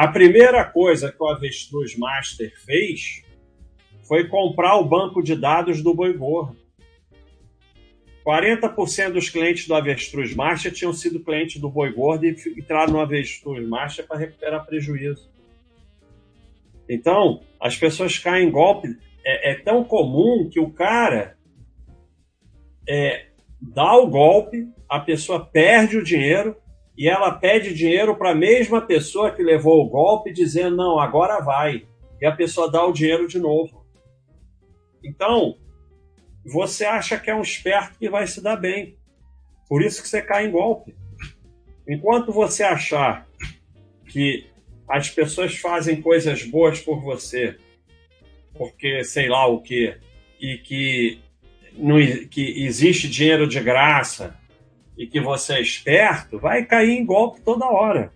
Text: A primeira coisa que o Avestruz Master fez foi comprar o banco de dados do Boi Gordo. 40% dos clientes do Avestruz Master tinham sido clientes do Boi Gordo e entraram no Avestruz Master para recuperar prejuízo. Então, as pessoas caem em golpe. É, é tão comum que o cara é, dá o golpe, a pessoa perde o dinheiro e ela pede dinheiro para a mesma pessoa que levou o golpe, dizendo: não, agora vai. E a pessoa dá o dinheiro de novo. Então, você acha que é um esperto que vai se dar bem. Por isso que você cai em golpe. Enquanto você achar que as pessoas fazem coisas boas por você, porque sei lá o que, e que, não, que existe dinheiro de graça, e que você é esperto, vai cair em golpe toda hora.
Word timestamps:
A 0.00 0.08
primeira 0.08 0.64
coisa 0.64 1.12
que 1.12 1.22
o 1.22 1.28
Avestruz 1.28 1.94
Master 1.94 2.50
fez 2.64 3.22
foi 4.08 4.26
comprar 4.28 4.76
o 4.76 4.84
banco 4.86 5.22
de 5.22 5.36
dados 5.36 5.82
do 5.82 5.92
Boi 5.92 6.14
Gordo. 6.14 6.56
40% 8.24 9.12
dos 9.12 9.28
clientes 9.28 9.68
do 9.68 9.74
Avestruz 9.74 10.34
Master 10.34 10.72
tinham 10.72 10.94
sido 10.94 11.22
clientes 11.22 11.60
do 11.60 11.68
Boi 11.68 11.92
Gordo 11.92 12.24
e 12.24 12.34
entraram 12.56 12.94
no 12.94 12.98
Avestruz 12.98 13.68
Master 13.68 14.06
para 14.06 14.16
recuperar 14.16 14.64
prejuízo. 14.64 15.30
Então, 16.88 17.42
as 17.60 17.76
pessoas 17.76 18.18
caem 18.18 18.48
em 18.48 18.50
golpe. 18.50 18.96
É, 19.22 19.50
é 19.50 19.54
tão 19.56 19.84
comum 19.84 20.48
que 20.48 20.58
o 20.58 20.70
cara 20.70 21.36
é, 22.88 23.26
dá 23.60 23.96
o 23.96 24.06
golpe, 24.06 24.66
a 24.88 24.98
pessoa 24.98 25.44
perde 25.44 25.98
o 25.98 26.02
dinheiro 26.02 26.56
e 27.00 27.08
ela 27.08 27.32
pede 27.32 27.72
dinheiro 27.72 28.14
para 28.14 28.32
a 28.32 28.34
mesma 28.34 28.82
pessoa 28.82 29.30
que 29.30 29.42
levou 29.42 29.80
o 29.80 29.88
golpe, 29.88 30.30
dizendo: 30.30 30.76
não, 30.76 31.00
agora 31.00 31.40
vai. 31.40 31.86
E 32.20 32.26
a 32.26 32.36
pessoa 32.36 32.70
dá 32.70 32.84
o 32.84 32.92
dinheiro 32.92 33.26
de 33.26 33.38
novo. 33.38 33.86
Então, 35.02 35.56
você 36.44 36.84
acha 36.84 37.18
que 37.18 37.30
é 37.30 37.34
um 37.34 37.40
esperto 37.40 37.98
que 37.98 38.10
vai 38.10 38.26
se 38.26 38.42
dar 38.42 38.56
bem. 38.56 38.98
Por 39.66 39.82
isso 39.82 40.02
que 40.02 40.08
você 40.10 40.20
cai 40.20 40.46
em 40.46 40.50
golpe. 40.50 40.94
Enquanto 41.88 42.32
você 42.32 42.62
achar 42.62 43.26
que 44.06 44.46
as 44.86 45.08
pessoas 45.08 45.56
fazem 45.56 46.02
coisas 46.02 46.44
boas 46.44 46.80
por 46.80 47.00
você, 47.00 47.56
porque 48.52 49.02
sei 49.04 49.26
lá 49.26 49.46
o 49.46 49.62
que, 49.62 49.96
e 50.38 50.58
que, 50.58 51.18
não, 51.72 51.96
que 52.28 52.62
existe 52.62 53.08
dinheiro 53.08 53.48
de 53.48 53.58
graça, 53.58 54.38
e 55.00 55.06
que 55.06 55.18
você 55.18 55.54
é 55.54 55.62
esperto, 55.62 56.38
vai 56.38 56.62
cair 56.66 56.90
em 56.90 57.06
golpe 57.06 57.40
toda 57.40 57.64
hora. 57.64 58.12